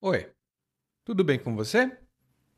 [0.00, 0.26] Oi,
[1.04, 1.90] tudo bem com você?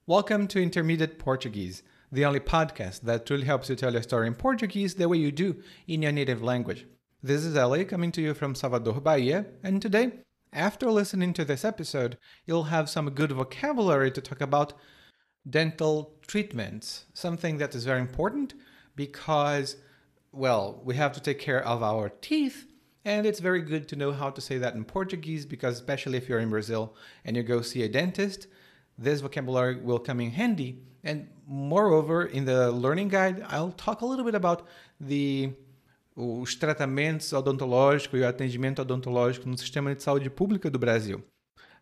[0.07, 1.83] Welcome to Intermediate Portuguese,
[2.13, 5.33] the only podcast that truly helps you tell your story in Portuguese the way you
[5.33, 5.57] do
[5.89, 6.87] in your native language.
[7.23, 10.21] This is Ellie coming to you from Salvador, Bahia, and today,
[10.53, 14.75] after listening to this episode, you'll have some good vocabulary to talk about
[15.49, 18.53] dental treatments, something that is very important
[18.95, 19.77] because,
[20.31, 22.67] well, we have to take care of our teeth
[23.05, 26.29] and it's very good to know how to say that in Portuguese because, especially if
[26.29, 26.95] you're in Brazil
[27.25, 28.47] and you go see a dentist,
[28.99, 30.83] this vocabulary will come in handy.
[31.03, 34.67] And moreover, in the learning guide, I'll talk a little bit about
[35.01, 35.53] the
[36.17, 41.23] os tratamentos odontológicos e o atendimento odontológico no sistema de saúde pública do Brasil.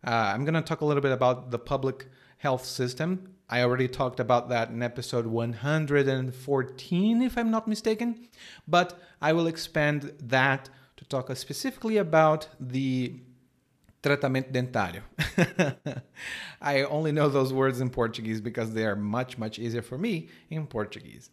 [0.06, 2.06] Uh, I'm going to talk a little bit about the public
[2.38, 3.34] health system.
[3.50, 8.28] I already talked about that in episode 114, if I'm not mistaken,
[8.68, 10.70] but I will expand that
[11.08, 13.20] talk specifically about the
[14.02, 15.02] tratamento dentário.
[16.60, 20.28] I only know those words in Portuguese because they are much, much easier for me
[20.50, 21.30] in Portuguese.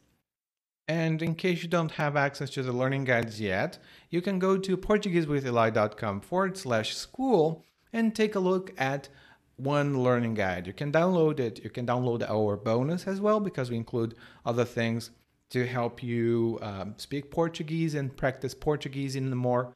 [0.87, 4.57] And in case you don't have access to the learning guides yet, you can go
[4.57, 9.09] to PortugueseWithEli.com forward slash school and take a look at
[9.55, 10.67] one learning guide.
[10.67, 11.63] You can download it.
[11.63, 14.15] You can download our bonus as well because we include
[14.45, 15.11] other things
[15.49, 19.73] to help you um, speak Portuguese and practice Portuguese in a more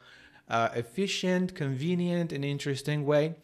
[0.49, 3.35] uh, efficient, convenient, and interesting way.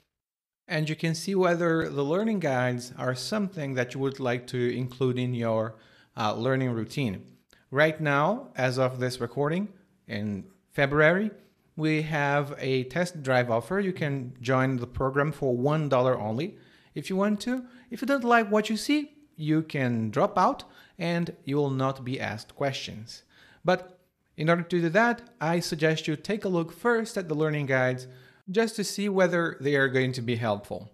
[0.68, 4.76] And you can see whether the learning guides are something that you would like to
[4.76, 5.76] include in your
[6.18, 7.24] uh, learning routine.
[7.70, 9.70] Right now, as of this recording
[10.08, 11.30] in February,
[11.76, 13.80] we have a test drive offer.
[13.80, 16.58] You can join the program for $1 only
[16.96, 17.66] if you want to.
[17.92, 20.64] If you don't like what you see, you can drop out
[20.98, 23.24] and you will not be asked questions.
[23.64, 24.00] But
[24.38, 27.68] in order to do that, I suggest you take a look first at the learning
[27.68, 28.08] guides
[28.50, 30.90] just to see whether they are going to be helpful.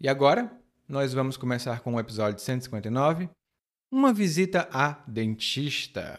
[0.00, 0.50] E agora,
[0.88, 3.28] nós vamos começar com o episódio 159,
[3.90, 6.18] uma visita a dentista.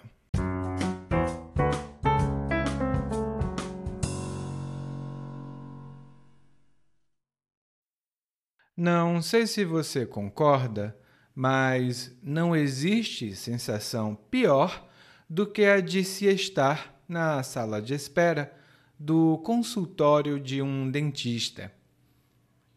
[8.75, 10.97] Não sei se você concorda,
[11.39, 14.85] mas não existe sensação pior
[15.29, 18.53] do que a de se estar na sala de espera
[19.00, 21.72] do consultório de um dentista.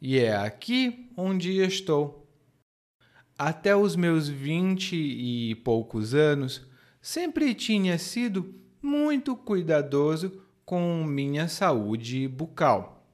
[0.00, 2.24] E é aqui onde estou.
[3.36, 6.64] Até os meus vinte e poucos anos,
[7.00, 13.12] sempre tinha sido muito cuidadoso com minha saúde bucal.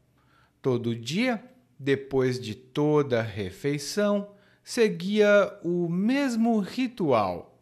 [0.61, 1.43] Todo dia,
[1.79, 4.37] depois de toda refeição,
[4.69, 7.59] seguia o mesmo ritual.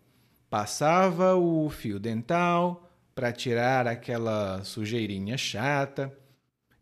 [0.50, 6.12] Passava o fio dental para tirar aquela sujeirinha chata,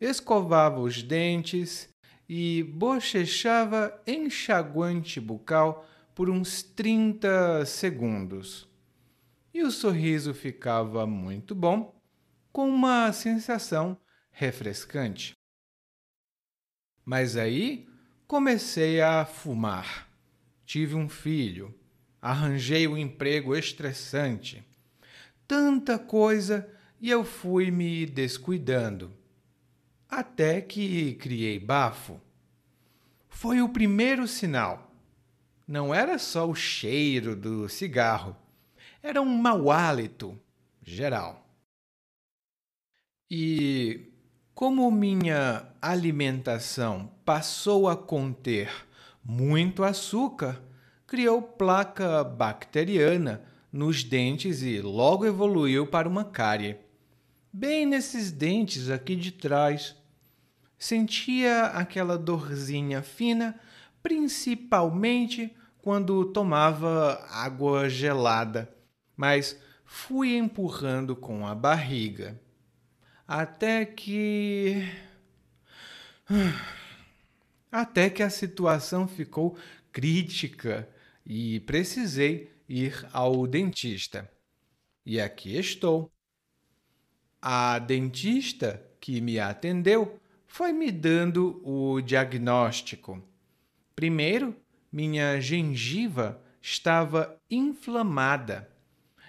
[0.01, 1.91] escovava os dentes
[2.27, 8.67] e bochechava enxaguante bucal por uns 30 segundos.
[9.53, 11.95] E o sorriso ficava muito bom,
[12.51, 13.95] com uma sensação
[14.31, 15.35] refrescante.
[17.05, 17.87] Mas aí
[18.27, 20.04] comecei a fumar
[20.75, 21.73] tive um filho,
[22.21, 24.67] arranjei um emprego estressante.
[25.47, 26.69] Tanta coisa
[27.01, 29.17] e eu fui me descuidando.
[30.09, 32.21] Até que criei bafo.
[33.29, 34.93] Foi o primeiro sinal.
[35.65, 38.37] Não era só o cheiro do cigarro,
[39.01, 40.37] era um mau hálito
[40.83, 41.49] geral.
[43.31, 44.11] E
[44.53, 48.73] como minha alimentação passou a conter
[49.25, 50.63] muito açúcar,
[51.07, 53.43] criou placa bacteriana
[53.73, 56.77] nos dentes e logo evoluiu para uma cárie.
[57.53, 59.97] Bem nesses dentes aqui de trás.
[60.79, 63.59] Sentia aquela dorzinha fina,
[64.03, 68.75] principalmente quando tomava água gelada,
[69.17, 72.41] mas fui empurrando com a barriga.
[73.27, 74.87] Até que
[77.75, 79.59] até que a situação ficou
[79.91, 80.89] crítica
[81.27, 84.31] e precisei ir ao dentista.
[85.05, 86.09] E aqui estou.
[87.43, 93.21] A dentista que me atendeu foi me dando o diagnóstico.
[93.97, 94.55] Primeiro,
[94.93, 98.71] minha gengiva estava inflamada.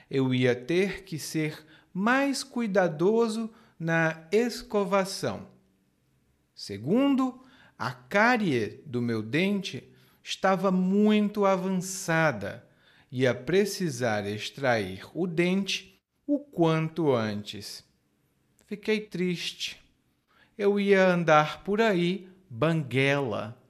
[0.07, 5.47] Eu ia ter que ser mais cuidadoso na escovação.
[6.53, 7.43] Segundo,
[7.77, 9.83] a cárie do meu dente
[10.23, 12.65] estava muito avançada
[13.11, 17.83] e ia precisar extrair o dente o quanto antes.
[18.65, 19.79] Fiquei triste.
[20.57, 23.61] Eu ia andar por aí banguela.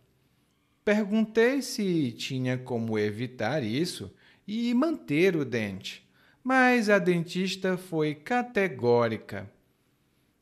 [0.83, 4.13] Perguntei se tinha como evitar isso
[4.47, 6.07] e manter o dente,
[6.43, 9.51] mas a dentista foi categórica.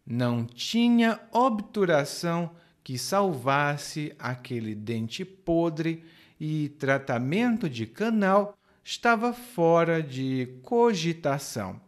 [0.05, 6.03] Não tinha obturação que salvasse aquele dente podre
[6.39, 11.79] e tratamento de canal estava fora de cogitação.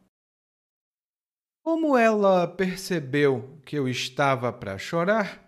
[1.61, 5.43] Como ela percebeu que eu estava para chorar,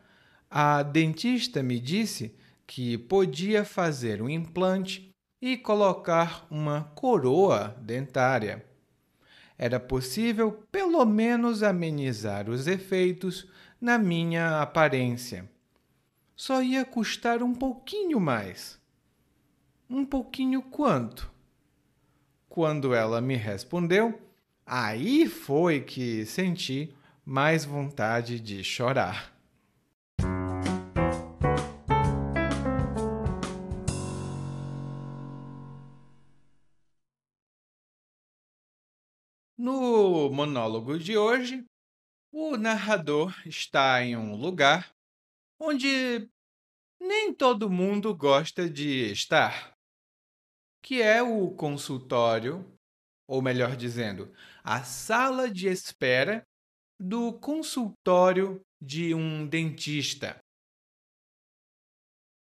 [0.50, 2.36] a dentista me disse
[2.66, 5.12] que podia fazer um implante
[5.42, 8.66] e colocar uma coroa dentária.
[9.58, 13.48] Era possível, pelo menos, amenizar os efeitos
[13.80, 15.50] na minha aparência.
[16.36, 18.80] Só ia custar um pouquinho mais.
[19.90, 21.32] Um pouquinho quanto?
[22.50, 24.20] Quando ela me respondeu,
[24.66, 26.94] aí foi que senti
[27.24, 29.34] mais vontade de chorar.
[39.58, 41.66] No monólogo de hoje,
[42.32, 44.94] o narrador está em um lugar
[45.60, 46.30] onde
[47.00, 49.74] nem todo mundo gosta de estar,
[50.82, 52.66] que é o consultório,
[53.28, 54.34] ou melhor dizendo,
[54.64, 56.44] a sala de espera
[57.00, 60.40] do consultório de um dentista.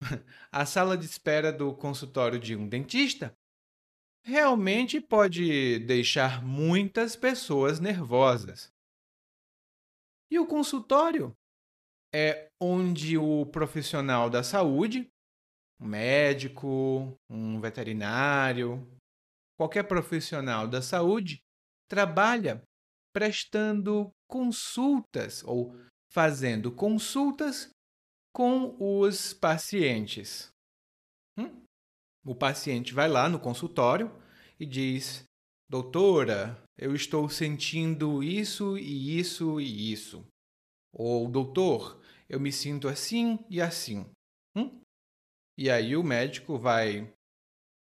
[0.52, 3.34] a sala de espera do consultório de um dentista
[4.24, 8.75] realmente pode deixar muitas pessoas nervosas.
[10.30, 11.32] E o consultório
[12.14, 15.08] é onde o profissional da saúde,
[15.80, 18.86] um médico, um veterinário,
[19.58, 21.40] qualquer profissional da saúde,
[21.88, 22.62] trabalha
[23.12, 25.74] prestando consultas ou
[26.12, 27.70] fazendo consultas
[28.34, 30.48] com os pacientes.
[31.38, 31.64] Hum?
[32.26, 34.10] O paciente vai lá no consultório
[34.58, 35.24] e diz:
[35.68, 40.26] Doutora, eu estou sentindo isso e isso e isso.
[40.92, 44.06] Ou, doutor, eu me sinto assim e assim.
[44.56, 44.80] Hum?
[45.58, 47.12] E aí o médico vai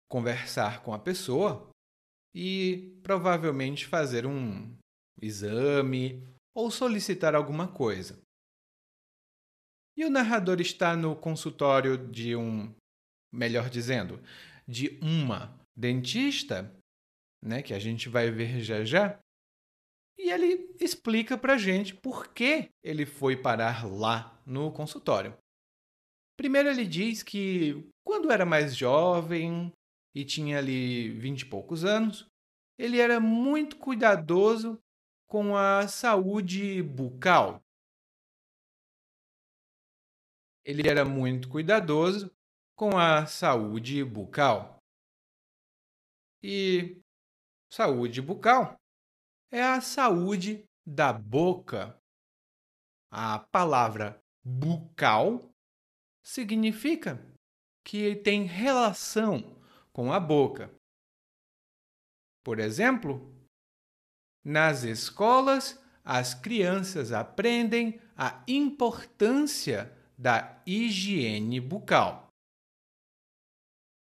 [0.09, 1.71] conversar com a pessoa
[2.35, 4.77] e provavelmente fazer um
[5.21, 6.23] exame
[6.55, 8.21] ou solicitar alguma coisa.
[9.97, 12.75] E o narrador está no consultório de um
[13.33, 14.21] melhor dizendo,
[14.67, 16.73] de uma dentista,
[17.45, 19.19] né, que a gente vai ver já já,
[20.19, 25.37] e ele explica para a gente por que ele foi parar lá no consultório.
[26.37, 29.73] Primeiro ele diz que quando era mais jovem
[30.15, 32.27] e tinha ali vinte e poucos anos,
[32.79, 34.81] ele era muito cuidadoso
[35.29, 37.61] com a saúde bucal.
[40.65, 42.33] Ele era muito cuidadoso
[42.77, 44.79] com a saúde bucal.
[46.43, 47.01] E
[47.75, 48.77] saúde bucal
[49.51, 51.99] é a saúde da boca.
[53.11, 55.51] A palavra bucal
[56.23, 57.21] significa
[57.85, 59.61] que tem relação
[59.93, 60.73] com a boca.
[62.45, 63.35] Por exemplo,
[64.45, 72.29] nas escolas, as crianças aprendem a importância da higiene bucal.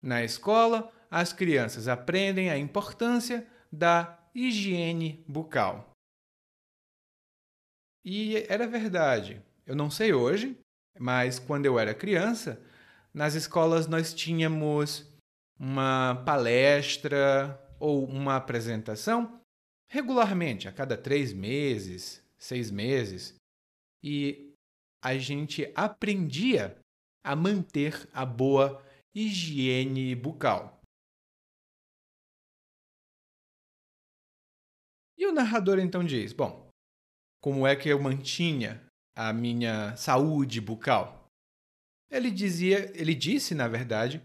[0.03, 5.91] Na escola, as crianças aprendem a importância da higiene bucal.
[8.03, 9.41] E era verdade.
[9.65, 10.57] Eu não sei hoje,
[10.99, 12.61] mas quando eu era criança,
[13.13, 15.09] nas escolas nós tínhamos
[15.59, 19.39] uma palestra ou uma apresentação
[19.89, 23.35] regularmente, a cada três meses, seis meses.
[24.03, 24.53] E
[25.03, 26.77] a gente aprendia
[27.23, 30.80] a manter a boa higiene bucal.
[35.21, 36.67] E o narrador então diz: Bom,
[37.43, 38.83] como é que eu mantinha
[39.15, 41.27] a minha saúde bucal?
[42.09, 44.19] Ele dizia, ele disse, na verdade,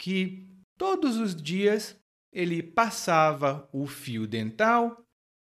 [0.00, 2.00] que todos os dias
[2.32, 5.04] ele passava o fio dental,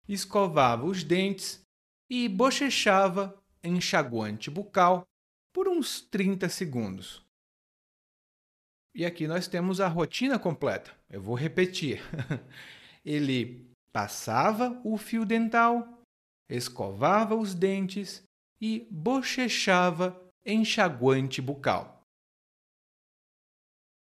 [0.05, 1.61] escovava os dentes
[2.09, 5.07] e bochechava enxaguante bucal
[5.53, 7.25] por uns 30 segundos.
[8.93, 10.93] E aqui nós temos a rotina completa.
[11.09, 12.01] Eu vou repetir.
[13.05, 16.01] Ele passava o fio dental,
[16.49, 18.23] escovava os dentes
[18.61, 22.03] e bochechava enxaguante bucal.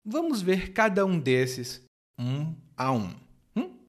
[0.03, 1.85] Vamos ver cada um desses
[2.17, 3.09] um a um.
[3.55, 3.85] Hum?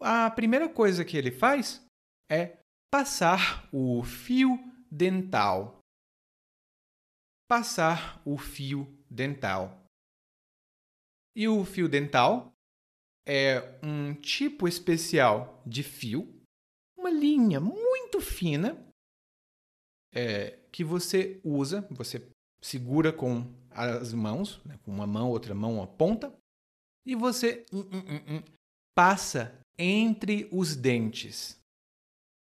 [0.00, 1.84] A primeira coisa que ele faz
[2.30, 2.58] é
[2.90, 4.58] passar o fio
[4.90, 5.78] dental.
[7.48, 9.84] passar o fio dental.
[11.34, 12.52] E o fio dental
[13.28, 16.26] é um tipo especial de fio,
[16.96, 18.82] uma linha muito fina
[20.14, 22.26] é, que você usa, você
[22.62, 26.34] segura com as mãos, né, com uma mão, outra mão, a ponta,
[27.06, 28.42] e você hum, hum, hum,
[28.96, 31.60] passa entre os dentes.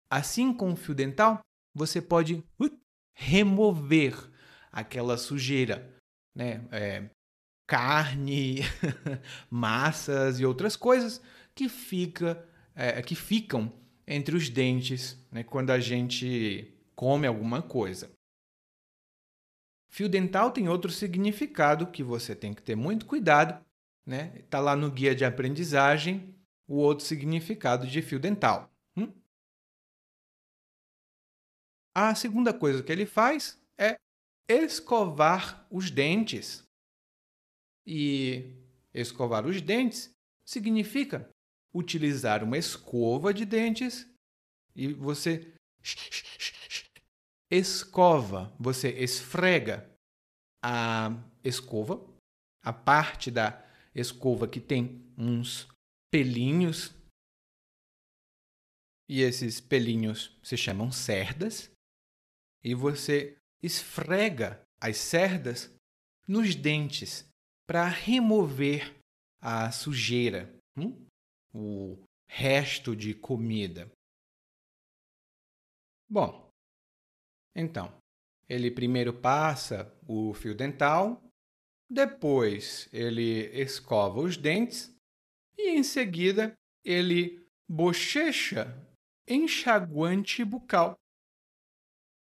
[0.09, 1.39] Assim com o fio dental,
[1.73, 2.79] você pode uh,
[3.15, 4.13] remover
[4.71, 5.97] aquela sujeira,
[6.35, 6.67] né?
[6.71, 7.09] É,
[7.67, 8.59] carne,
[9.49, 11.21] massas e outras coisas
[11.53, 13.71] que, fica, é, que ficam
[14.07, 15.43] entre os dentes né?
[15.43, 18.11] quando a gente come alguma coisa.
[19.89, 23.63] Fio dental tem outro significado que você tem que ter muito cuidado,
[24.05, 24.33] né?
[24.39, 26.35] Está lá no guia de aprendizagem
[26.67, 28.69] o outro significado de fio dental.
[28.97, 29.11] Hum?
[31.95, 33.97] A segunda coisa que ele faz é
[34.49, 36.64] escovar os dentes.
[37.85, 38.53] E
[38.93, 40.09] escovar os dentes
[40.45, 41.29] significa
[41.73, 44.09] utilizar uma escova de dentes
[44.75, 45.53] e você
[47.51, 49.89] escova, você esfrega
[50.63, 51.09] a
[51.43, 52.03] escova,
[52.63, 53.63] a parte da
[53.93, 55.67] escova que tem uns
[56.11, 56.93] pelinhos.
[59.07, 61.71] E esses pelinhos se chamam cerdas.
[62.63, 65.71] E você esfrega as cerdas
[66.27, 67.25] nos dentes
[67.67, 68.95] para remover
[69.41, 71.05] a sujeira, hum?
[71.53, 71.97] o
[72.29, 73.89] resto de comida.
[76.09, 76.49] Bom,
[77.55, 77.91] então,
[78.47, 81.21] ele primeiro passa o fio dental,
[81.89, 84.93] depois ele escova os dentes
[85.57, 86.53] e em seguida
[86.83, 88.67] ele bochecha
[89.27, 90.95] enxaguante bucal.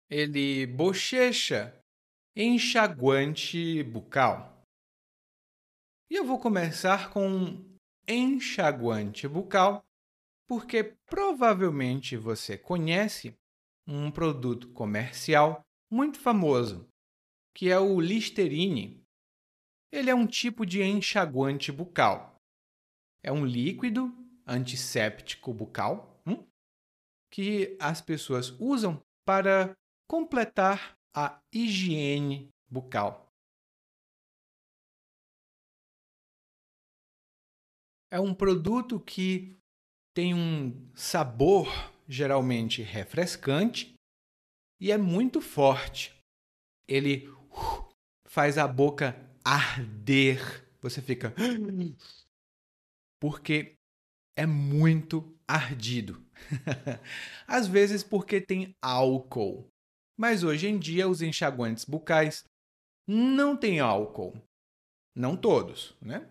[0.10, 1.74] Ele bochecha
[2.36, 4.53] enxaguante bucal.
[6.14, 7.60] E eu vou começar com
[8.08, 9.84] enxaguante bucal,
[10.48, 13.36] porque provavelmente você conhece
[13.88, 16.88] um produto comercial muito famoso,
[17.52, 19.04] que é o Listerine.
[19.92, 22.36] Ele é um tipo de enxaguante bucal.
[23.24, 24.16] É um líquido
[24.46, 26.46] antisséptico bucal hum,
[27.32, 29.76] que as pessoas usam para
[30.08, 33.23] completar a higiene bucal.
[38.14, 39.58] É um produto que
[40.14, 41.68] tem um sabor
[42.08, 43.96] geralmente refrescante
[44.80, 46.16] e é muito forte.
[46.88, 47.92] Ele uh,
[48.28, 50.40] faz a boca arder.
[50.80, 51.34] Você fica.
[53.20, 53.74] Porque
[54.38, 56.24] é muito ardido.
[57.48, 59.68] Às vezes porque tem álcool.
[60.16, 62.44] Mas hoje em dia os enxaguantes bucais
[63.08, 64.40] não têm álcool.
[65.16, 66.30] Não todos, né?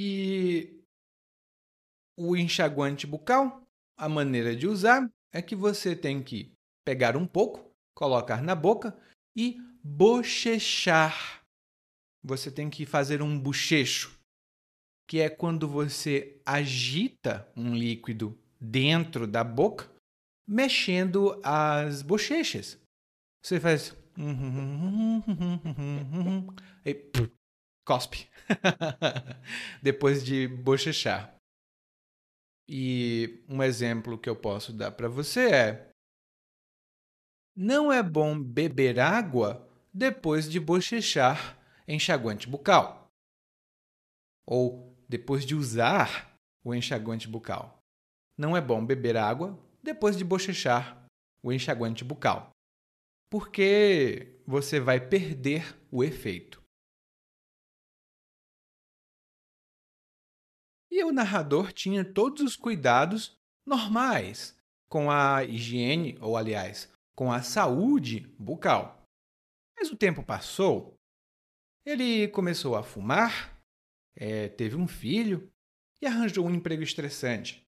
[0.00, 0.80] E
[2.16, 6.52] o enxaguante bucal, a maneira de usar é que você tem que
[6.84, 8.96] pegar um pouco, colocar na boca
[9.36, 11.42] e bochechar.
[12.22, 14.16] Você tem que fazer um bochecho,
[15.08, 19.90] que é quando você agita um líquido dentro da boca,
[20.46, 22.80] mexendo as bochechas.
[23.44, 23.96] Você faz
[26.84, 26.94] e
[27.88, 28.28] cospe
[29.82, 31.34] depois de bochechar.
[32.68, 35.90] E um exemplo que eu posso dar para você é:
[37.56, 43.10] não é bom beber água depois de bochechar enxaguante bucal.
[44.46, 47.78] Ou depois de usar o enxaguante bucal.
[48.36, 51.06] Não é bom beber água depois de bochechar
[51.42, 52.50] o enxaguante bucal,
[53.30, 56.57] porque você vai perder o efeito.
[60.98, 64.58] E o narrador tinha todos os cuidados normais
[64.90, 69.00] com a higiene, ou aliás, com a saúde bucal.
[69.78, 70.96] Mas o tempo passou,
[71.86, 73.56] ele começou a fumar,
[74.16, 75.48] é, teve um filho
[76.02, 77.64] e arranjou um emprego estressante.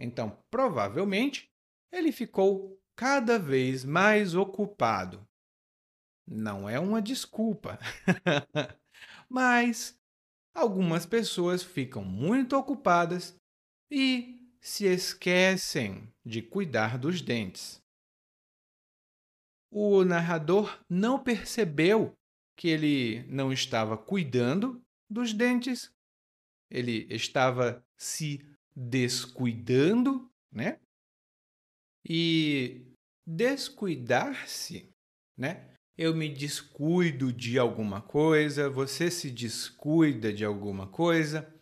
[0.00, 1.50] Então, provavelmente,
[1.92, 5.22] ele ficou cada vez mais ocupado.
[6.26, 7.78] Não é uma desculpa,
[9.28, 10.00] mas
[10.54, 13.36] algumas pessoas ficam muito ocupadas
[13.90, 17.82] e se esquecem de cuidar dos dentes.
[19.70, 22.14] O narrador não percebeu
[22.56, 25.90] que ele não estava cuidando dos dentes,
[26.70, 28.40] ele estava se
[28.74, 30.78] descuidando, né?
[32.08, 32.82] E
[33.26, 34.90] descuidar-se,
[35.36, 35.71] né?
[35.96, 41.52] Eu me descuido de alguma coisa, você se descuida de alguma coisa.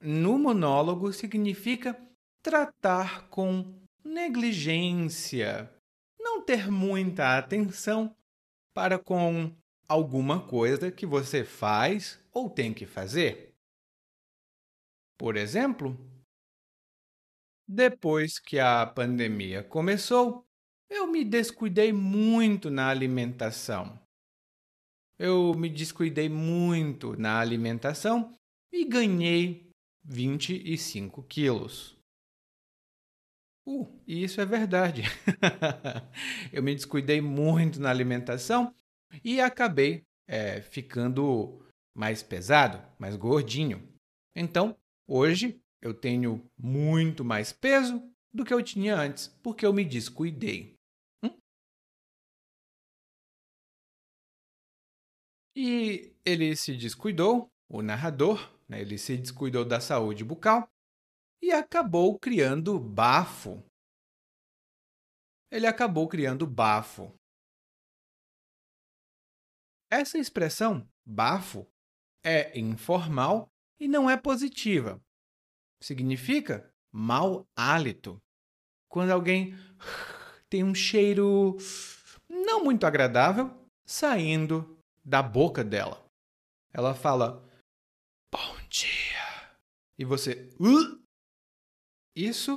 [0.00, 1.98] No monólogo significa
[2.42, 5.72] tratar com negligência,
[6.20, 8.14] não ter muita atenção
[8.74, 9.50] para com
[9.88, 13.54] alguma coisa que você faz ou tem que fazer.
[15.16, 15.96] Por exemplo,
[17.66, 20.46] depois que a pandemia começou,
[20.90, 23.98] eu me descuidei muito na alimentação.
[25.18, 28.34] Eu me descuidei muito na alimentação
[28.72, 29.70] e ganhei
[30.04, 31.96] 25 quilos.
[33.66, 35.02] Uh, isso é verdade.
[36.52, 38.74] eu me descuidei muito na alimentação
[39.24, 41.64] e acabei é, ficando
[41.96, 43.88] mais pesado, mais gordinho.
[44.36, 44.76] Então,
[45.08, 48.02] hoje eu tenho muito mais peso
[48.34, 50.74] do que eu tinha antes, porque eu me descuidei.
[51.24, 51.38] Hum?
[55.56, 60.68] E ele se descuidou, o narrador, né, ele se descuidou da saúde bucal
[61.40, 63.64] e acabou criando bafo.
[65.50, 67.14] Ele acabou criando bafo.
[69.90, 71.68] Essa expressão, bafo,
[72.24, 73.48] é informal
[73.78, 75.00] e não é positiva.
[75.80, 78.20] Significa mau hálito.
[78.94, 79.58] Quando alguém
[80.48, 81.56] tem um cheiro
[82.30, 83.50] não muito agradável
[83.84, 86.06] saindo da boca dela.
[86.72, 87.44] Ela fala:
[88.32, 89.58] Bom dia.
[89.98, 90.48] E você.
[90.60, 91.02] Uh!
[92.14, 92.56] Isso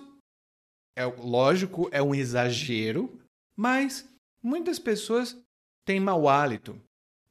[0.96, 3.20] é lógico, é um exagero,
[3.58, 4.08] mas
[4.40, 5.36] muitas pessoas
[5.88, 6.80] têm mau hálito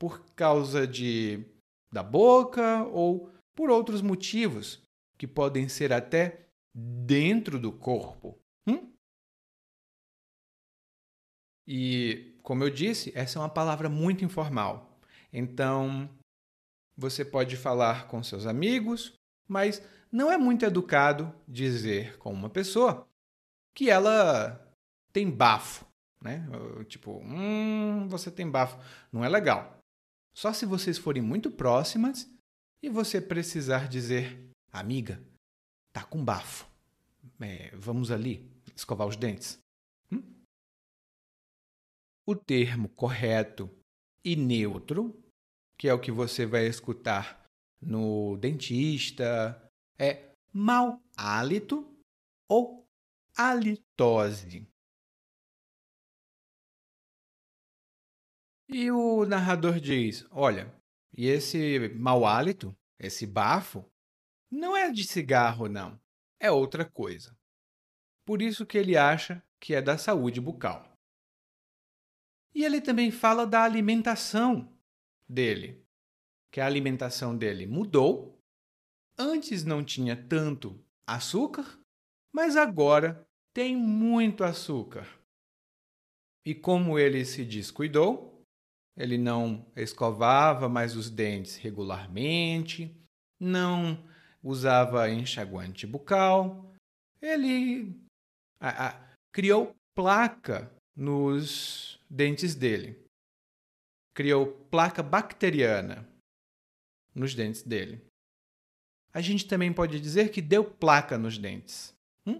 [0.00, 1.46] por causa de
[1.92, 4.82] da boca ou por outros motivos
[5.16, 8.36] que podem ser até dentro do corpo.
[11.66, 14.98] E, como eu disse, essa é uma palavra muito informal.
[15.32, 16.08] Então,
[16.96, 19.14] você pode falar com seus amigos,
[19.48, 23.06] mas não é muito educado dizer com uma pessoa
[23.74, 24.72] que ela
[25.12, 25.84] tem bafo,
[26.22, 26.46] né?
[26.88, 28.78] Tipo, hum, você tem bafo.
[29.12, 29.78] Não é legal.
[30.34, 32.30] Só se vocês forem muito próximas
[32.82, 35.20] e você precisar dizer, amiga,
[35.92, 36.66] tá com bafo.
[37.40, 39.58] É, vamos ali escovar os dentes.
[42.26, 43.70] O termo correto
[44.24, 45.22] e neutro,
[45.78, 47.46] que é o que você vai escutar
[47.80, 51.96] no dentista, é mau hálito
[52.48, 52.84] ou
[53.36, 54.66] halitose.
[58.68, 60.74] E o narrador diz: Olha,
[61.16, 63.84] e esse mau hálito, esse bafo,
[64.50, 66.00] não é de cigarro, não.
[66.40, 67.36] É outra coisa.
[68.26, 70.95] Por isso que ele acha que é da saúde bucal.
[72.56, 74.72] E ele também fala da alimentação
[75.28, 75.84] dele,
[76.50, 78.36] que a alimentação dele mudou
[79.18, 81.80] Antes não tinha tanto açúcar,
[82.30, 85.08] mas agora tem muito açúcar.
[86.44, 88.42] E como ele se descuidou,
[88.94, 92.94] ele não escovava mais os dentes regularmente,
[93.40, 94.06] não
[94.42, 96.70] usava enxaguante bucal,
[97.20, 97.98] ele
[98.60, 103.04] a, a, criou placa nos dentes dele.
[104.14, 106.08] Criou placa bacteriana
[107.14, 108.06] nos dentes dele
[109.16, 111.96] a gente também pode dizer que deu placa nos dentes.
[112.26, 112.38] Hum?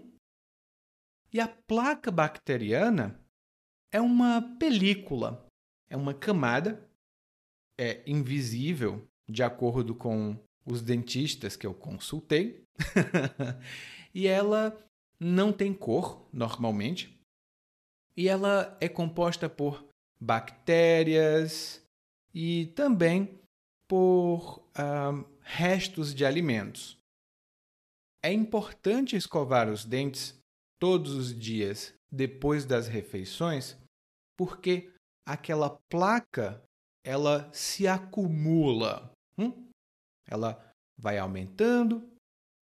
[1.33, 3.19] E a placa bacteriana
[3.91, 5.43] é uma película,
[5.89, 6.87] é uma camada,
[7.79, 12.63] é invisível, de acordo com os dentistas que eu consultei,
[14.13, 14.79] e ela
[15.19, 17.16] não tem cor normalmente,
[18.17, 19.85] e ela é composta por
[20.19, 21.83] bactérias
[22.33, 23.39] e também
[23.87, 26.97] por uh, restos de alimentos.
[28.23, 30.37] É importante escovar os dentes
[30.79, 33.77] todos os dias depois das refeições,
[34.35, 34.91] porque
[35.25, 36.61] aquela placa
[37.05, 39.11] ela se acumula.
[39.37, 39.69] Hum?
[40.27, 42.09] Ela vai aumentando,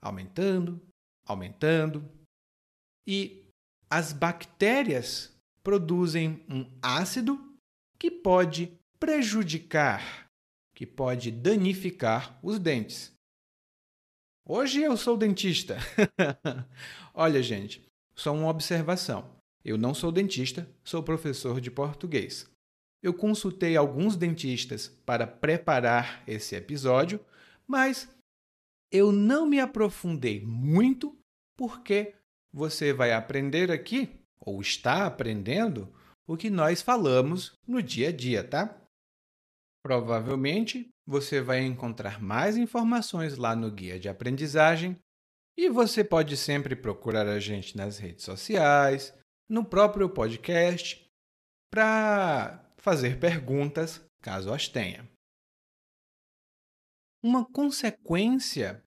[0.03, 0.81] aumentando,
[1.25, 2.07] aumentando.
[3.07, 3.47] E
[3.89, 5.34] as bactérias
[5.65, 7.37] produzem um ácido
[7.99, 10.25] que pode prejudicar
[10.75, 13.13] que pode danificar os dentes.
[14.45, 15.77] Hoje eu sou dentista.
[17.13, 17.81] Olha, gente,
[18.13, 19.33] só uma observação.
[19.63, 22.47] Eu não sou dentista, sou professor de português.
[23.01, 27.23] Eu consultei alguns dentistas para preparar esse episódio,
[27.65, 28.09] mas
[28.91, 31.17] eu não me aprofundei muito
[31.57, 32.13] porque
[32.53, 34.09] você vai aprender aqui,
[34.45, 35.91] ou está aprendendo,
[36.27, 38.79] o que nós falamos no dia a dia, tá?
[39.83, 44.97] Provavelmente você vai encontrar mais informações lá no guia de aprendizagem
[45.57, 49.13] e você pode sempre procurar a gente nas redes sociais,
[49.47, 51.05] no próprio podcast,
[51.71, 55.07] para fazer perguntas caso as tenha.
[57.23, 58.83] Uma consequência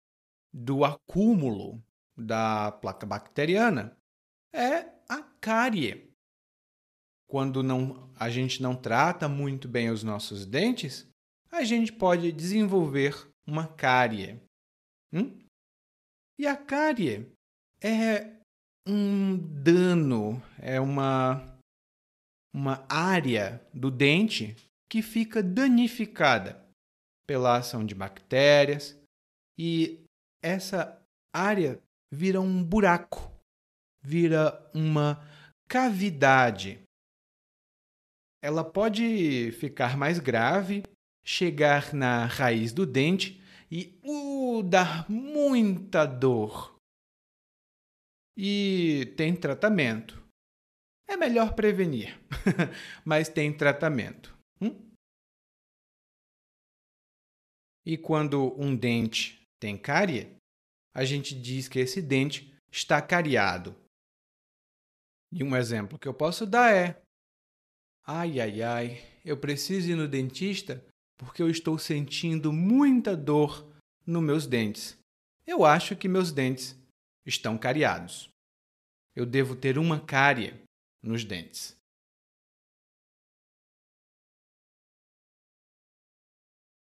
[0.52, 1.82] do acúmulo
[2.16, 3.96] da placa bacteriana
[4.52, 4.97] é
[5.40, 6.08] cárie.
[7.28, 11.06] Quando não, a gente não trata muito bem os nossos dentes,
[11.50, 14.40] a gente pode desenvolver uma cárie.
[15.12, 15.38] Hum?
[16.38, 17.30] E a cárie
[17.82, 18.38] é
[18.86, 21.58] um dano, é uma,
[22.54, 24.56] uma área do dente
[24.90, 26.64] que fica danificada
[27.26, 28.98] pela ação de bactérias
[29.58, 30.02] e
[30.42, 31.02] essa
[31.34, 33.30] área vira um buraco,
[34.08, 35.22] vira uma
[35.68, 36.80] cavidade.
[38.42, 40.82] Ela pode ficar mais grave,
[41.22, 43.38] chegar na raiz do dente
[43.70, 46.74] e uh, dar muita dor.
[48.34, 50.24] E tem tratamento.
[51.06, 52.18] É melhor prevenir,
[53.04, 54.34] mas tem tratamento.
[54.60, 54.90] Hum?
[57.84, 60.34] E quando um dente tem cárie,
[60.94, 63.74] a gente diz que esse dente está cariado.
[65.30, 67.00] E um exemplo que eu posso dar é:
[68.04, 70.84] ai, ai, ai, eu preciso ir no dentista
[71.18, 73.66] porque eu estou sentindo muita dor
[74.06, 74.98] nos meus dentes.
[75.46, 76.78] Eu acho que meus dentes
[77.26, 78.30] estão cariados.
[79.14, 80.62] Eu devo ter uma cárie
[81.02, 81.76] nos dentes.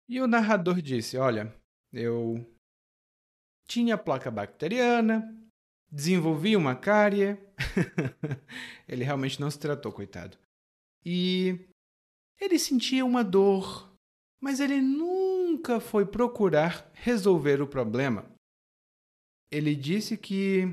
[0.09, 1.53] E o narrador disse: Olha,
[1.91, 2.45] eu
[3.67, 5.35] tinha placa bacteriana,
[5.91, 7.37] desenvolvi uma cárie.
[8.87, 10.37] ele realmente não se tratou, coitado.
[11.05, 11.59] E
[12.39, 13.91] ele sentia uma dor,
[14.41, 18.29] mas ele nunca foi procurar resolver o problema.
[19.51, 20.63] Ele disse que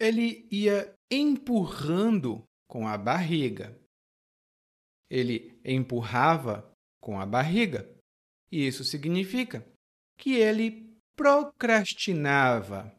[0.00, 3.76] ele ia empurrando com a barriga.
[5.10, 7.88] Ele empurrava com a barriga.
[8.50, 9.66] E isso significa
[10.18, 12.95] que ele procrastinava.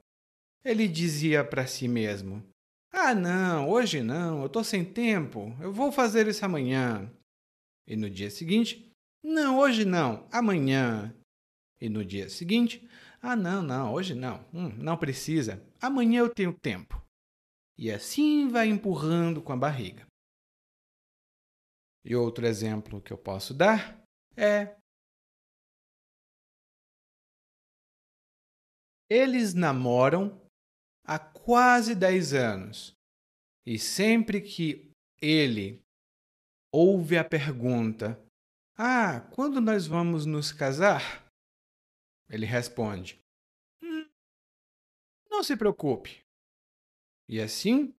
[0.67, 2.43] Ele dizia para si mesmo:
[2.91, 7.09] Ah, não, hoje não, eu estou sem tempo, eu vou fazer isso amanhã.
[7.87, 8.91] E no dia seguinte:
[9.23, 11.15] Não, hoje não, amanhã.
[11.79, 12.85] E no dia seguinte:
[13.21, 17.01] Ah, não, não, hoje não, hum, não precisa, amanhã eu tenho tempo.
[17.77, 20.05] E assim vai empurrando com a barriga.
[22.03, 24.03] E outro exemplo que eu posso dar
[24.35, 24.75] é
[29.09, 30.45] Eles namoram
[31.07, 32.93] há quase 10 anos.
[33.65, 34.91] E sempre que
[35.21, 35.81] ele
[36.71, 38.21] ouve a pergunta:
[38.77, 41.25] Ah, quando nós vamos nos casar?
[42.29, 43.19] Ele responde:
[43.81, 44.05] hum,
[45.29, 46.19] Não se preocupe.
[47.29, 47.93] E assim,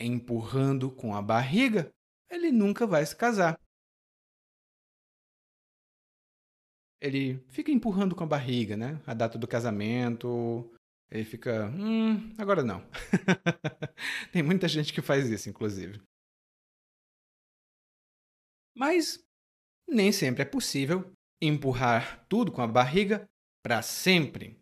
[0.00, 1.90] empurrando com a barriga,
[2.30, 3.58] ele nunca vai se casar.
[7.00, 9.00] ele fica empurrando com a barriga, né?
[9.06, 10.70] A data do casamento.
[11.10, 12.80] Ele fica, hum, agora não.
[14.32, 16.02] Tem muita gente que faz isso, inclusive.
[18.76, 19.24] Mas
[19.88, 23.28] nem sempre é possível empurrar tudo com a barriga
[23.62, 24.58] para sempre.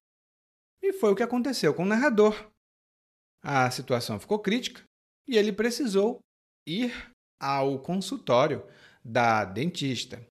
[0.83, 2.51] E foi o que aconteceu com o narrador.
[3.43, 4.83] A situação ficou crítica
[5.27, 6.21] e ele precisou
[6.67, 6.93] ir
[7.41, 8.67] ao consultório
[9.05, 10.27] da dentista.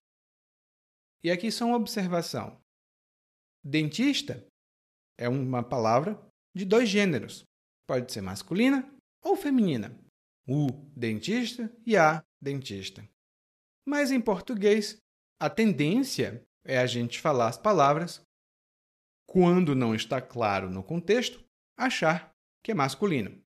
[1.22, 2.60] E aqui só uma observação.
[3.64, 4.46] Dentista
[5.18, 6.20] é uma palavra
[6.54, 7.44] de dois gêneros.
[7.86, 8.88] Pode ser masculina
[9.22, 9.98] ou feminina.
[10.46, 13.06] O dentista e a dentista.
[13.86, 14.98] Mas em português,
[15.40, 18.22] a tendência é a gente falar as palavras
[19.26, 21.44] quando não está claro no contexto,
[21.76, 22.30] achar
[22.62, 23.42] que é masculino.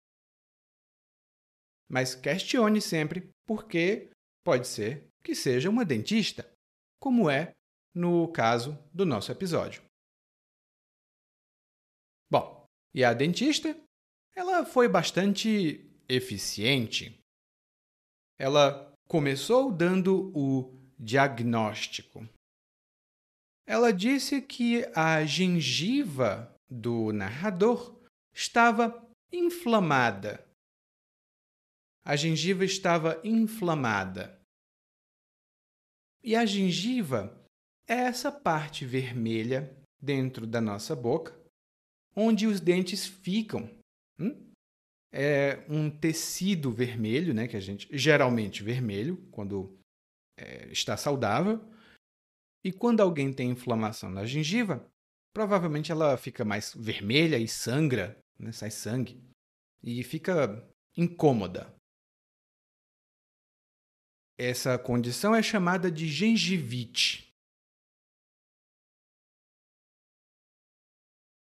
[1.88, 4.10] Mas questione sempre porque
[4.44, 6.50] pode ser que seja uma dentista,
[7.00, 7.52] como é
[7.94, 9.85] no caso do nosso episódio.
[12.96, 13.78] E a dentista?
[14.34, 17.20] Ela foi bastante eficiente.
[18.38, 22.26] Ela começou dando o diagnóstico.
[23.66, 28.00] Ela disse que a gengiva do narrador
[28.34, 30.42] estava inflamada.
[32.02, 34.40] A gengiva estava inflamada.
[36.22, 37.44] E a gengiva
[37.86, 41.35] é essa parte vermelha dentro da nossa boca,
[42.16, 43.70] onde os dentes ficam.
[44.18, 44.46] Hum?
[45.18, 49.74] é um tecido vermelho, né, que a gente geralmente vermelho quando
[50.38, 51.58] é, está saudável.
[52.62, 54.86] E quando alguém tem inflamação na gengiva,
[55.32, 59.18] provavelmente ela fica mais vermelha e sangra, né, sai sangue
[59.82, 61.74] e fica incômoda.
[64.38, 67.25] Essa condição é chamada de gengivite.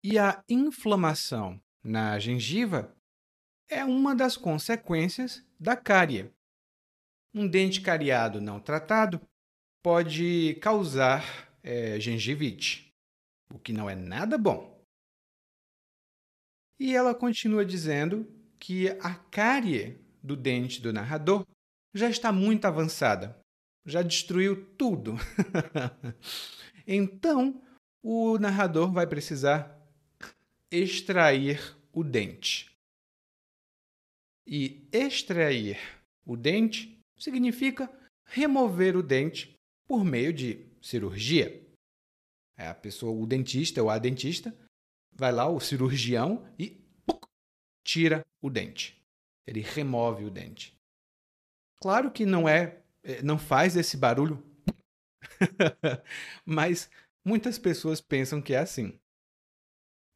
[0.09, 2.97] E a inflamação na gengiva
[3.69, 6.31] é uma das consequências da cárie.
[7.35, 9.21] Um dente cariado não tratado
[9.83, 12.95] pode causar é, gengivite,
[13.53, 14.81] o que não é nada bom.
[16.79, 21.45] E ela continua dizendo que a cárie do dente do narrador
[21.93, 23.41] já está muito avançada,
[23.85, 25.15] já destruiu tudo.
[26.87, 27.61] então,
[28.05, 29.76] o narrador vai precisar
[30.77, 32.71] extrair o dente.
[34.47, 35.79] E extrair
[36.25, 37.91] o dente significa
[38.27, 41.65] remover o dente por meio de cirurgia.
[42.59, 44.55] É a pessoa, o dentista ou a dentista,
[45.13, 46.81] vai lá, o cirurgião, e
[47.85, 49.03] tira o dente.
[49.47, 50.77] Ele remove o dente.
[51.81, 54.43] Claro que não é, é não faz esse barulho,
[56.45, 56.91] mas
[57.25, 58.99] muitas pessoas pensam que é assim.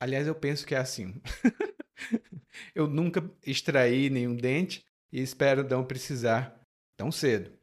[0.01, 1.21] Aliás, eu penso que é assim.
[2.75, 6.59] eu nunca extraí nenhum dente e espero não precisar
[6.97, 7.57] tão cedo.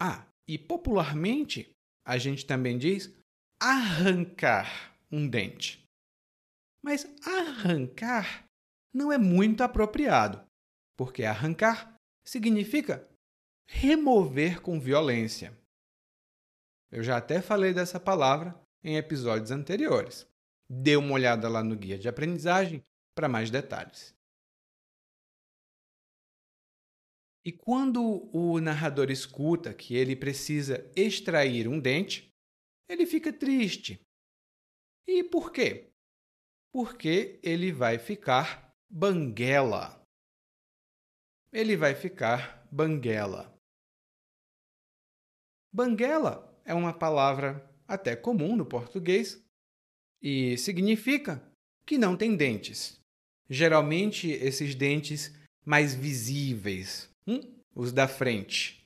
[0.00, 1.74] Ah, e popularmente
[2.06, 3.12] a gente também diz
[3.60, 5.84] arrancar um dente.
[6.82, 8.46] Mas arrancar
[8.94, 10.46] não é muito apropriado,
[10.96, 13.08] porque arrancar significa
[13.68, 15.58] remover com violência.
[16.92, 18.54] Eu já até falei dessa palavra
[18.84, 20.26] em episódios anteriores.
[20.68, 24.16] Dê uma olhada lá no guia de aprendizagem para mais detalhes.
[27.46, 32.28] E quando o narrador escuta que ele precisa extrair um dente,
[32.88, 34.00] ele fica triste.
[35.06, 35.92] E por quê?
[36.72, 40.02] Porque ele vai ficar banguela.
[41.52, 43.56] Ele vai ficar banguela.
[45.72, 49.45] Banguela é uma palavra até comum no português
[50.22, 51.42] e significa
[51.86, 53.00] que não tem dentes.
[53.48, 55.32] Geralmente, esses dentes
[55.64, 57.40] mais visíveis, hum?
[57.74, 58.84] os da frente.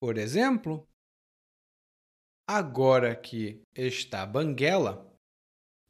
[0.00, 0.86] Por exemplo,
[2.48, 5.06] agora que está Banguela,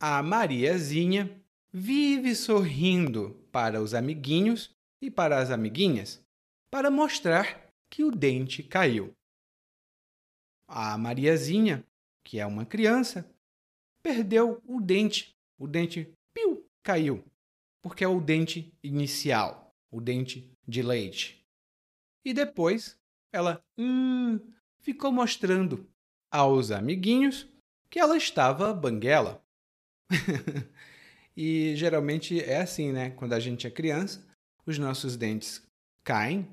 [0.03, 1.41] a Mariazinha
[1.73, 6.21] vive sorrindo para os amiguinhos e para as amiguinhas
[6.71, 9.13] para mostrar que o dente caiu.
[10.73, 11.85] A Mariazinha,
[12.23, 13.29] que é uma criança,
[14.01, 15.35] perdeu o dente.
[15.59, 17.25] O dente piu, caiu,
[17.83, 21.45] porque é o dente inicial, o dente de leite.
[22.25, 22.97] E depois
[23.33, 24.39] ela hum,
[24.79, 25.91] ficou mostrando
[26.31, 27.49] aos amiguinhos
[27.91, 29.45] que ela estava banguela.
[31.37, 33.11] e geralmente é assim, né?
[33.11, 34.25] Quando a gente é criança,
[34.65, 35.67] os nossos dentes
[36.05, 36.49] caem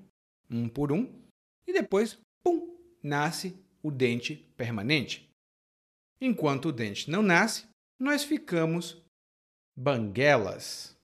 [0.50, 1.08] um por um
[1.68, 3.56] e depois, pum, nasce
[3.88, 5.30] o dente permanente.
[6.20, 7.68] Enquanto o dente não nasce,
[8.00, 9.02] nós ficamos
[9.78, 10.96] banguelas.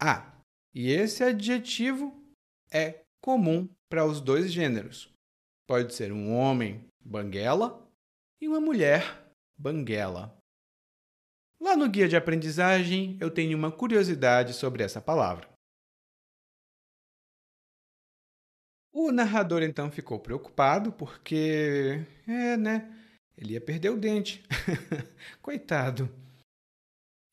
[0.00, 0.40] Ah,
[0.74, 2.24] e esse adjetivo
[2.70, 5.12] é comum para os dois gêneros.
[5.68, 7.86] Pode ser um homem banguela
[8.40, 10.36] e uma mulher banguela.
[11.60, 15.55] Lá no guia de aprendizagem eu tenho uma curiosidade sobre essa palavra.
[18.98, 22.90] O narrador então ficou preocupado porque, é, né?
[23.36, 24.42] Ele ia perder o dente.
[25.42, 26.08] Coitado.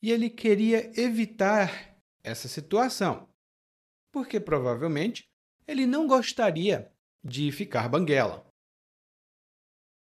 [0.02, 3.30] E ele queria evitar essa situação,
[4.12, 5.24] porque provavelmente
[5.66, 6.92] ele não gostaria
[7.24, 8.46] de ficar banguela.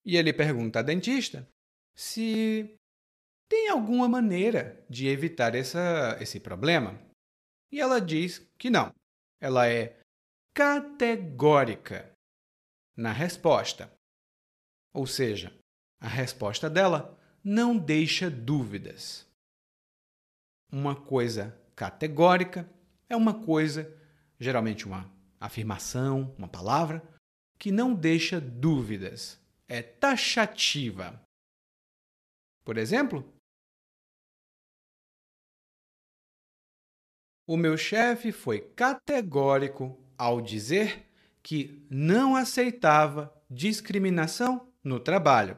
[0.06, 1.50] E ele pergunta à dentista
[1.96, 2.78] se
[3.50, 7.02] tem alguma maneira de evitar essa, esse problema.
[7.72, 8.94] E ela diz que não.
[9.42, 9.99] Ela é
[10.54, 12.12] categórica
[12.96, 13.92] na resposta.
[14.94, 15.58] Ou seja,
[16.00, 19.28] a resposta dela não deixa dúvidas.
[20.72, 22.70] Uma coisa categórica
[23.08, 23.92] é uma coisa,
[24.40, 27.02] geralmente uma afirmação, uma palavra,
[27.58, 31.22] que não deixa dúvidas, é taxativa.
[32.64, 33.34] Por exemplo,
[37.48, 41.10] o meu chefe foi categórico ao dizer
[41.42, 45.58] que não aceitava discriminação no trabalho.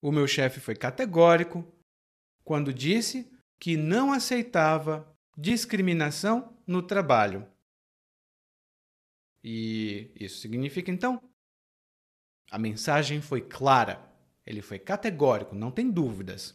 [0.00, 1.64] o meu chefe foi categórico
[2.44, 7.50] quando disse que não aceitava discriminação no trabalho.
[9.42, 11.20] E isso significa então
[12.48, 14.08] a mensagem foi clara,
[14.44, 16.54] ele foi categórico, não tem dúvidas.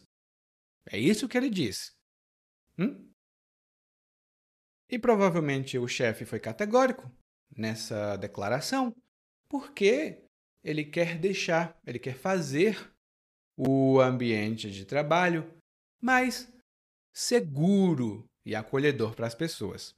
[0.86, 1.92] É isso que ele disse.
[2.78, 3.11] Hum?
[4.92, 7.10] E provavelmente o chefe foi categórico
[7.56, 8.94] nessa declaração
[9.48, 10.22] porque
[10.62, 12.92] ele quer deixar, ele quer fazer
[13.56, 15.50] o ambiente de trabalho
[15.98, 16.52] mais
[17.10, 19.94] seguro e acolhedor para as pessoas.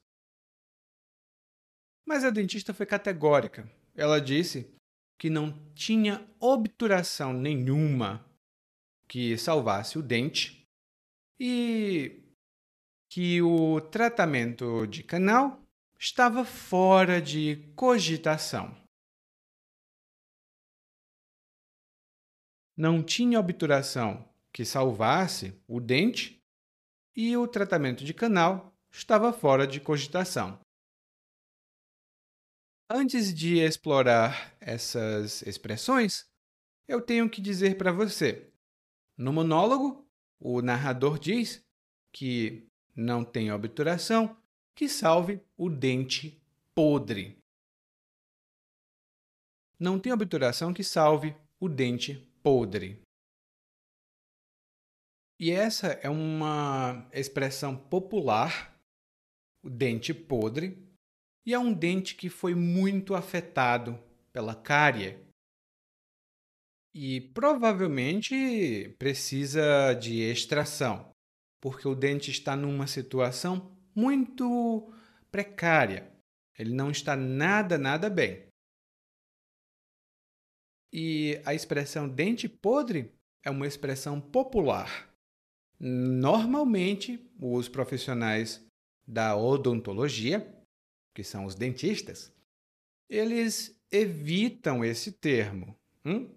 [2.07, 3.69] Mas a dentista foi categórica.
[3.97, 4.73] Ela disse
[5.19, 8.25] que não tinha obturação nenhuma
[9.09, 10.65] que salvasse o dente
[11.41, 12.24] e
[13.15, 15.63] que o tratamento de canal
[15.97, 18.77] estava fora de cogitação.
[22.77, 26.43] Não tinha obturação que salvasse o dente
[27.15, 30.59] e o tratamento de canal estava fora de cogitação.
[32.91, 36.29] Antes de explorar essas expressões,
[36.89, 38.53] eu tenho que dizer para você.
[39.17, 40.05] No monólogo,
[40.41, 41.65] o narrador diz
[42.13, 44.37] que não tem obturação
[44.75, 46.41] que salve o dente
[46.75, 47.39] podre.
[49.79, 53.01] Não tem obturação que salve o dente podre.
[55.39, 58.79] E essa é uma expressão popular,
[59.63, 60.79] o dente podre,
[61.47, 63.99] e é um dente que foi muito afetado
[64.33, 65.25] pela cárie
[66.95, 71.14] e provavelmente precisa de extração,
[71.65, 74.93] porque o dente está numa situação muito
[75.31, 76.13] precária.
[76.59, 78.49] Ele não está nada, nada bem.
[80.93, 85.11] E a expressão dente podre é uma expressão popular.
[85.81, 88.63] Normalmente, os profissionais
[89.09, 90.47] da odontologia
[91.15, 92.31] que são os dentistas,
[93.09, 95.75] eles evitam esse termo.
[96.05, 96.29] Hum?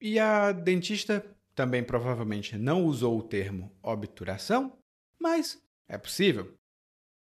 [0.00, 4.78] E a dentista também provavelmente não usou o termo obturação,
[5.18, 6.54] mas é possível.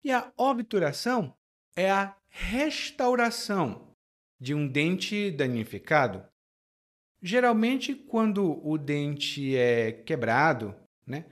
[0.04, 1.36] E a obturação
[1.76, 3.96] é a restauração
[4.40, 6.26] de um dente danificado.
[7.22, 11.26] Geralmente, quando o dente é quebrado, né,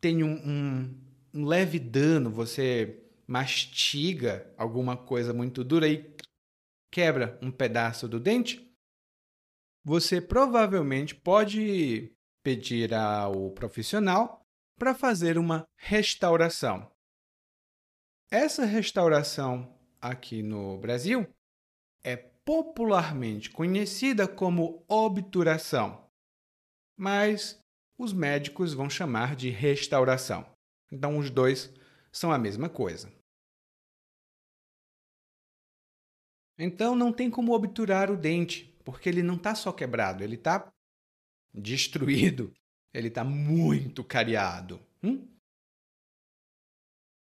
[0.00, 1.00] tem um, um,
[1.32, 6.14] um leve dano, você mastiga alguma coisa muito dura e
[6.90, 8.70] quebra um pedaço do dente,
[9.84, 12.10] você provavelmente pode
[12.42, 14.40] pedir ao profissional
[14.78, 16.90] para fazer uma restauração.
[18.30, 21.26] Essa restauração aqui no Brasil
[22.02, 26.10] é popularmente conhecida como obturação,
[26.98, 27.58] mas
[27.98, 30.44] os médicos vão chamar de restauração.
[30.90, 31.72] Então, os dois
[32.12, 33.12] são a mesma coisa.
[36.58, 40.72] Então, não tem como obturar o dente, porque ele não está só quebrado, ele está
[41.52, 42.52] destruído,
[42.92, 44.80] ele está muito cariado.
[45.02, 45.26] Hum?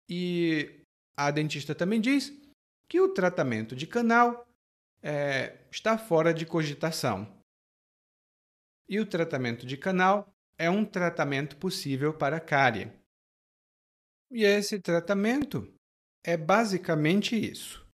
[0.10, 0.84] E
[1.18, 2.32] a dentista também diz
[2.90, 4.48] que o tratamento de canal
[5.04, 7.38] é, está fora de cogitação.
[8.88, 12.92] E o tratamento de canal é um tratamento possível para cárie.
[14.32, 15.72] E esse tratamento
[16.24, 17.88] é basicamente isso.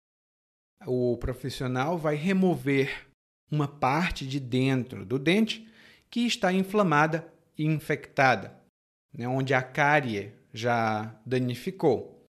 [0.87, 3.12] O profissional vai remover
[3.53, 5.69] uma parte de dentro do dente
[6.11, 8.59] que está inflamada e infectada,
[9.13, 12.25] né, onde a cárie já danificou.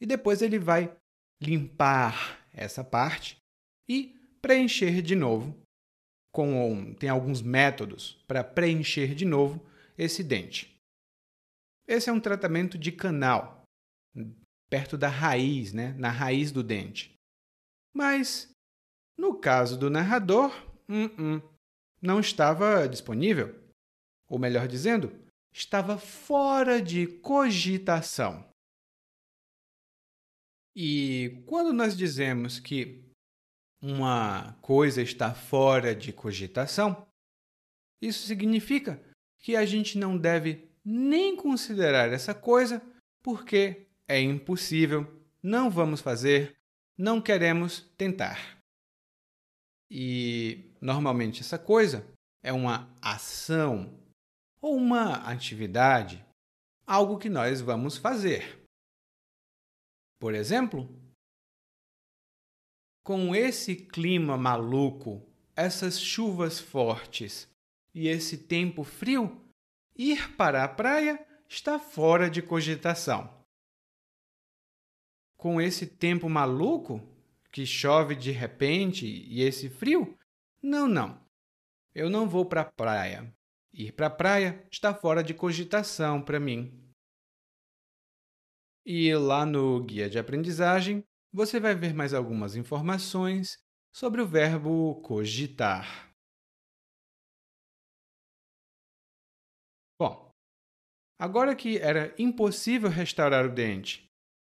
[0.00, 0.92] E depois ele vai
[1.40, 3.38] limpar essa parte
[3.88, 5.56] e preencher de novo
[6.32, 9.64] com tem alguns métodos para preencher de novo
[9.96, 10.76] esse dente.
[11.86, 13.62] Esse é um tratamento de canal,
[14.68, 15.94] perto da raiz, né?
[15.94, 17.14] na raiz do dente.
[17.94, 18.50] Mas,
[19.18, 20.50] no caso do narrador,
[20.88, 21.58] uh -uh,
[22.00, 23.54] não estava disponível.
[24.28, 25.12] Ou melhor dizendo,
[25.52, 28.48] estava fora de cogitação.
[30.76, 33.04] E quando nós dizemos que
[33.82, 37.06] uma coisa está fora de cogitação,
[38.00, 39.02] isso significa
[39.40, 42.80] que a gente não deve nem considerar essa coisa
[43.22, 45.06] porque é impossível,
[45.42, 46.56] não vamos fazer,
[46.96, 48.57] não queremos tentar.
[49.90, 52.06] E normalmente essa coisa
[52.42, 53.98] é uma ação
[54.60, 56.24] ou uma atividade,
[56.86, 58.58] algo que nós vamos fazer.
[60.18, 60.88] Por exemplo,
[63.04, 65.22] com esse clima maluco,
[65.56, 67.48] essas chuvas fortes
[67.94, 69.44] e esse tempo frio,
[69.96, 73.32] ir para a praia está fora de cogitação.
[75.36, 77.00] Com esse tempo maluco,
[77.52, 80.16] que chove de repente e esse frio,
[80.62, 81.26] não, não.
[81.94, 83.34] Eu não vou para a praia.
[83.72, 86.72] Ir para a praia está fora de cogitação para mim.
[88.84, 93.58] E lá no guia de aprendizagem, você vai ver mais algumas informações
[93.92, 96.08] sobre o verbo cogitar.
[100.00, 100.30] Bom,
[101.20, 104.08] agora que era impossível restaurar o dente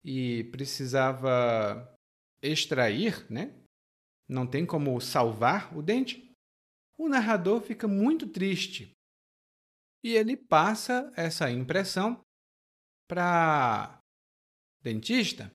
[0.05, 1.98] e precisava
[2.43, 3.55] extrair, né?
[4.29, 6.33] Não tem como salvar o dente.
[6.97, 8.93] O narrador fica muito triste
[10.05, 12.25] e ele passa essa impressão
[13.09, 14.01] para
[14.83, 15.53] dentista.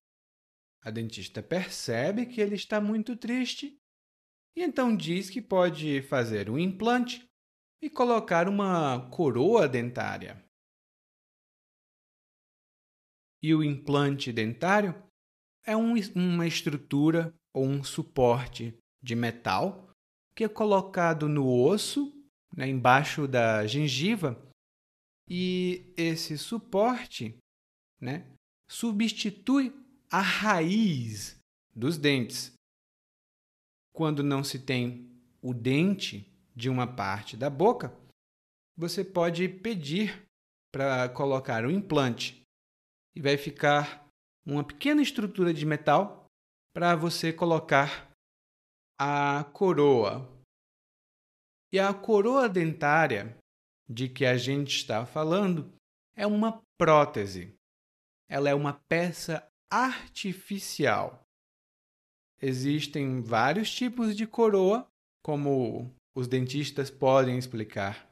[0.81, 3.79] A dentista percebe que ele está muito triste
[4.55, 7.27] e então diz que pode fazer um implante
[7.81, 10.43] e colocar uma coroa dentária.
[13.41, 14.93] E o implante dentário
[15.65, 19.89] é um, uma estrutura ou um suporte de metal
[20.35, 22.11] que é colocado no osso,
[22.55, 24.39] né, embaixo da gengiva,
[25.29, 27.37] e esse suporte
[28.01, 28.25] né,
[28.69, 29.73] substitui
[30.11, 31.37] a raiz
[31.75, 32.53] dos dentes.
[33.93, 35.09] Quando não se tem
[35.41, 37.95] o dente de uma parte da boca,
[38.75, 40.23] você pode pedir
[40.71, 42.41] para colocar o implante
[43.15, 44.02] e vai ficar
[44.45, 46.25] uma pequena estrutura de metal
[46.73, 48.11] para você colocar
[48.99, 50.29] a coroa.
[51.71, 53.37] E a coroa dentária
[53.89, 55.73] de que a gente está falando
[56.15, 57.53] é uma prótese.
[58.29, 61.23] Ela é uma peça artificial.
[62.41, 64.87] Existem vários tipos de coroa,
[65.23, 68.09] como os dentistas podem explicar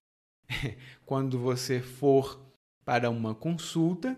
[1.06, 2.42] quando você for
[2.84, 4.18] para uma consulta,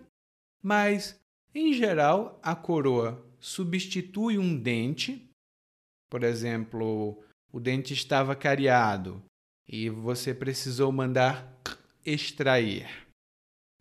[0.62, 1.20] mas
[1.54, 5.28] em geral a coroa substitui um dente.
[6.10, 9.22] Por exemplo, o dente estava cariado
[9.68, 11.54] e você precisou mandar
[12.04, 13.06] extrair.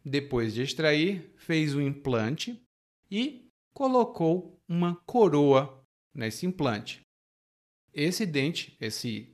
[0.06, 2.62] Depois de extrair, fez o implante
[3.10, 7.02] e colocou uma coroa nesse implante.
[7.94, 9.32] Esse dente, esse,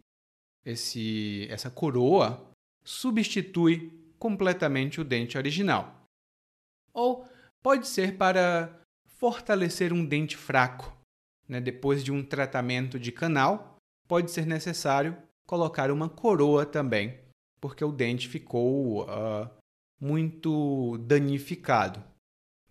[0.66, 2.52] esse, essa coroa,
[2.84, 6.04] substitui completamente o dente original.
[6.94, 7.29] Ou
[7.62, 8.80] pode ser para
[9.18, 10.96] fortalecer um dente fraco.
[11.48, 11.60] Né?
[11.60, 17.20] Depois de um tratamento de canal, pode ser necessário colocar uma coroa também,
[17.60, 19.50] porque o dente ficou uh,
[20.00, 22.04] muito danificado,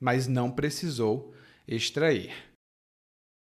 [0.01, 1.35] mas não precisou
[1.67, 2.33] extrair.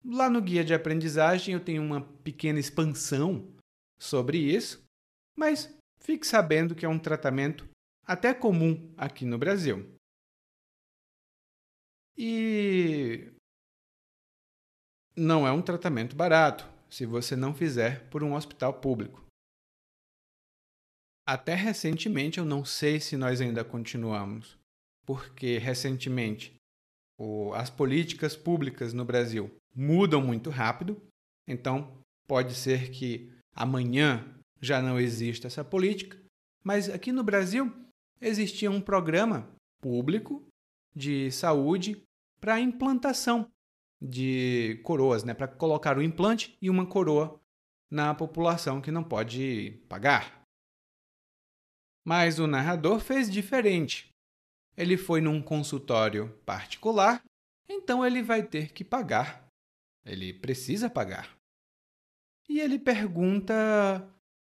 [0.06, 3.48] Lá no guia de aprendizagem eu tenho uma pequena expansão
[3.98, 4.84] sobre isso,
[5.38, 7.68] mas fique sabendo que é um tratamento
[8.06, 9.93] até comum aqui no Brasil.
[12.18, 13.32] E
[15.16, 19.24] não é um tratamento barato se você não fizer por um hospital público.
[21.26, 24.58] Até recentemente, eu não sei se nós ainda continuamos,
[25.06, 26.54] porque recentemente
[27.56, 31.02] as políticas públicas no Brasil mudam muito rápido,
[31.48, 31.98] então
[32.28, 36.18] pode ser que amanhã já não exista essa política,
[36.64, 37.72] mas aqui no Brasil
[38.20, 39.50] existia um programa
[39.82, 40.46] público
[40.96, 42.04] de saúde
[42.40, 43.52] para implantação
[44.02, 47.40] de coroas, né, para colocar o implante e uma coroa
[47.90, 50.44] na população que não pode pagar.
[52.06, 54.14] Mas o narrador fez diferente
[54.76, 57.24] ele foi num consultório particular,
[57.70, 59.48] então ele vai ter que pagar.
[60.06, 61.38] Ele precisa pagar.
[62.50, 63.56] E ele pergunta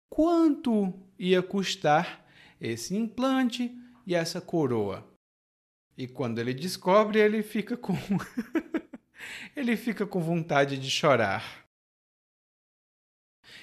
[0.08, 2.24] quanto ia custar
[2.60, 3.74] esse implante
[4.06, 5.09] e essa coroa.
[6.00, 7.92] E quando ele descobre, ele fica com
[9.54, 11.68] ele fica com vontade de chorar.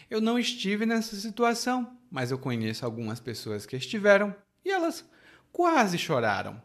[0.08, 5.04] Eu não estive nessa situação, mas eu conheço algumas pessoas que estiveram e elas
[5.52, 6.62] quase choraram.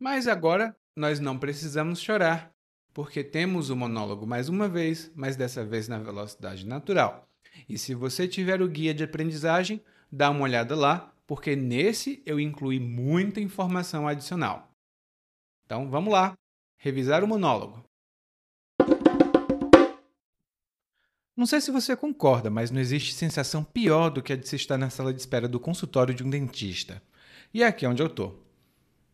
[0.00, 2.52] Mas agora nós não precisamos chorar,
[2.92, 7.30] porque temos o monólogo mais uma vez, mas dessa vez na velocidade natural.
[7.68, 12.40] E se você tiver o guia de aprendizagem, dá uma olhada lá, porque nesse eu
[12.40, 14.72] incluí muita informação adicional.
[15.66, 16.32] Então vamos lá,
[16.78, 17.84] revisar o monólogo.
[21.36, 24.56] Não sei se você concorda, mas não existe sensação pior do que a de se
[24.56, 27.00] estar na sala de espera do consultório de um dentista.
[27.52, 28.34] E é aqui onde eu tô.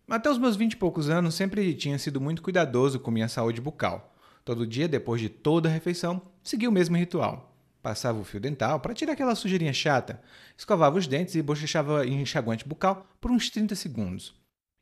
[0.08, 3.60] Até os meus vinte e poucos anos sempre tinha sido muito cuidadoso com minha saúde
[3.60, 4.14] bucal.
[4.44, 7.53] Todo dia, depois de toda a refeição, seguia o mesmo ritual.
[7.84, 10.18] Passava o fio dental para tirar aquela sujeirinha chata,
[10.56, 14.34] escovava os dentes e bochechava enxaguante bucal por uns 30 segundos.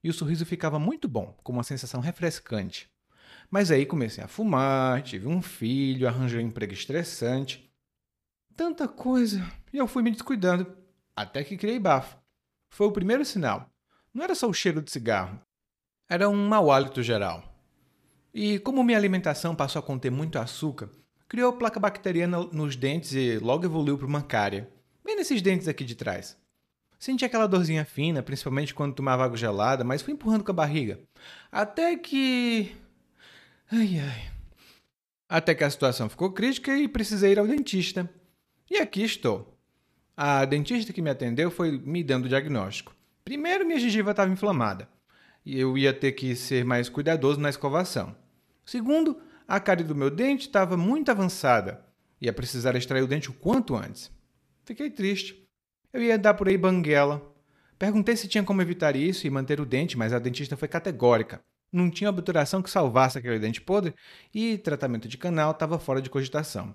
[0.04, 2.88] E o sorriso ficava muito bom, com uma sensação refrescante.
[3.50, 7.68] Mas aí comecei a fumar, tive um filho, arranjei um emprego estressante.
[8.54, 10.72] Tanta coisa, e eu fui me descuidando,
[11.16, 12.16] até que criei bafo.
[12.70, 13.68] Foi o primeiro sinal.
[14.14, 15.40] Não era só o cheiro de cigarro,
[16.08, 17.42] era um mau hálito geral.
[18.32, 20.88] E como minha alimentação passou a conter muito açúcar,
[21.32, 24.66] criou placa bacteriana nos dentes e logo evoluiu para uma cárie,
[25.02, 26.36] bem nesses dentes aqui de trás.
[26.98, 31.00] Senti aquela dorzinha fina, principalmente quando tomava água gelada, mas fui empurrando com a barriga.
[31.50, 32.76] Até que.
[33.70, 34.30] Ai ai.
[35.26, 38.10] Até que a situação ficou crítica e precisei ir ao dentista.
[38.70, 39.58] E aqui estou.
[40.14, 42.94] A dentista que me atendeu foi me dando o diagnóstico.
[43.24, 44.86] Primeiro, minha gengiva estava inflamada
[45.46, 48.14] e eu ia ter que ser mais cuidadoso na escovação.
[48.66, 51.84] Segundo, a cárie do meu dente estava muito avançada.
[52.20, 54.10] Ia precisar extrair o dente o quanto antes.
[54.64, 55.48] Fiquei triste.
[55.92, 57.20] Eu ia dar por aí banguela.
[57.78, 61.40] Perguntei se tinha como evitar isso e manter o dente, mas a dentista foi categórica.
[61.72, 63.94] Não tinha obturação que salvasse aquele dente podre
[64.32, 66.74] e tratamento de canal estava fora de cogitação.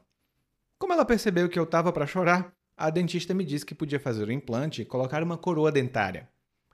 [0.78, 4.28] Como ela percebeu que eu estava para chorar, a dentista me disse que podia fazer
[4.28, 6.30] o implante e colocar uma coroa dentária.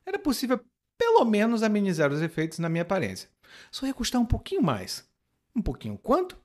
[0.05, 0.59] Era possível
[0.97, 3.29] pelo menos amenizar os efeitos na minha aparência.
[3.71, 5.07] Só ia custar um pouquinho mais.
[5.55, 6.37] Um pouquinho quanto?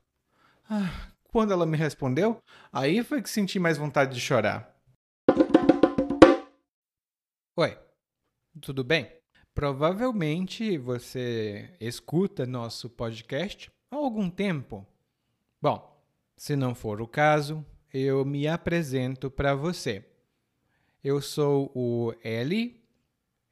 [0.69, 4.77] Ah, quando ela me respondeu, aí foi que senti mais vontade de chorar.
[7.57, 7.79] Oi,
[8.61, 9.11] tudo bem?
[9.55, 14.87] Provavelmente você escuta nosso podcast há algum tempo.
[15.61, 16.01] Bom,
[16.37, 20.05] se não for o caso, eu me apresento para você.
[21.03, 22.85] Eu sou o Eli,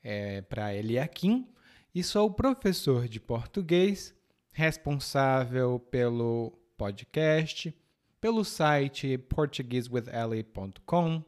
[0.02, 1.48] é, para Eliakim,
[1.94, 4.14] e sou professor de português,
[4.56, 7.76] responsável pelo podcast,
[8.18, 11.22] pelo site portuguesewitheli.com,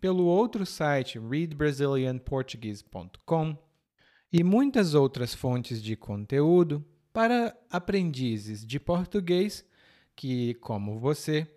[0.00, 3.56] pelo outro site readbrazilianportuguese.com
[4.32, 9.64] e muitas outras fontes de conteúdo para aprendizes de português
[10.16, 11.48] que, como você,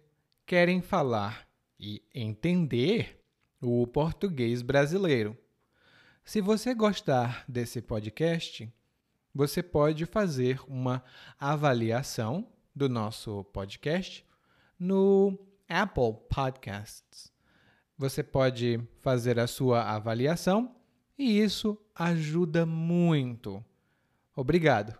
[0.45, 1.49] querem falar
[1.79, 3.19] e entender
[3.59, 5.35] o português brasileiro.
[6.23, 8.71] Se você gostar desse podcast,
[9.39, 11.01] você pode fazer uma
[11.39, 14.25] avaliação do nosso podcast
[14.77, 17.31] no Apple Podcasts.
[17.97, 20.75] Você pode fazer a sua avaliação
[21.17, 23.63] e isso ajuda muito.
[24.35, 24.99] Obrigado.